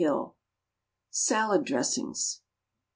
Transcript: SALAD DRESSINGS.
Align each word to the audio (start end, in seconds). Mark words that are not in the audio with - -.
SALAD 1.11 1.63
DRESSINGS. 1.63 2.41